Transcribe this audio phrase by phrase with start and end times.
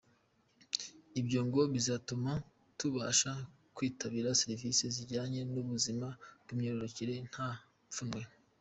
[1.19, 2.31] Ibyo ngo bizatuma
[2.79, 3.31] babasha
[3.75, 6.07] kwitabira services zijyanye n’ubuzima
[6.43, 7.47] bw’imyororokere nta
[7.91, 8.21] pfunwe.